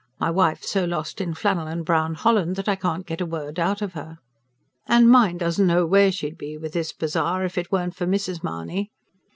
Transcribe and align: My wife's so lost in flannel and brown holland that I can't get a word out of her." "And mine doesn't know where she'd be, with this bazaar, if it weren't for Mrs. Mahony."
My 0.19 0.31
wife's 0.31 0.71
so 0.71 0.83
lost 0.85 1.21
in 1.21 1.35
flannel 1.35 1.67
and 1.67 1.85
brown 1.85 2.15
holland 2.15 2.55
that 2.55 2.67
I 2.67 2.75
can't 2.75 3.05
get 3.05 3.21
a 3.21 3.25
word 3.27 3.59
out 3.59 3.83
of 3.83 3.93
her." 3.93 4.17
"And 4.87 5.07
mine 5.07 5.37
doesn't 5.37 5.67
know 5.67 5.85
where 5.85 6.11
she'd 6.11 6.39
be, 6.39 6.57
with 6.57 6.73
this 6.73 6.91
bazaar, 6.91 7.45
if 7.45 7.55
it 7.55 7.71
weren't 7.71 7.93
for 7.95 8.07
Mrs. 8.07 8.43
Mahony." 8.43 8.89